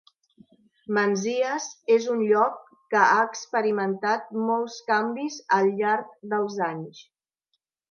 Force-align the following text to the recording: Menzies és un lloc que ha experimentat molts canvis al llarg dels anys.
Menzies 0.97 1.67
és 1.95 2.07
un 2.13 2.23
lloc 2.29 2.55
que 2.95 3.03
ha 3.09 3.19
experimentat 3.27 4.33
molts 4.49 4.81
canvis 4.89 5.39
al 5.59 5.73
llarg 5.83 6.19
dels 6.35 6.61
anys. 6.73 7.07